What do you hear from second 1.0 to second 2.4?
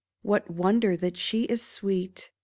she is sweet